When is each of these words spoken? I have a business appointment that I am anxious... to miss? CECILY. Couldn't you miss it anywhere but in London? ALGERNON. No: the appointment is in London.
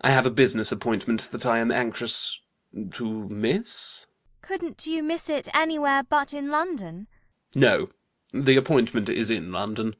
I 0.00 0.08
have 0.08 0.24
a 0.24 0.30
business 0.30 0.72
appointment 0.72 1.28
that 1.32 1.44
I 1.44 1.58
am 1.58 1.70
anxious... 1.70 2.40
to 2.92 3.28
miss? 3.28 4.06
CECILY. 4.08 4.08
Couldn't 4.40 4.86
you 4.86 5.02
miss 5.02 5.28
it 5.28 5.50
anywhere 5.54 6.02
but 6.02 6.32
in 6.32 6.48
London? 6.48 7.08
ALGERNON. 7.54 7.88
No: 8.34 8.42
the 8.42 8.56
appointment 8.56 9.10
is 9.10 9.28
in 9.28 9.52
London. 9.52 9.94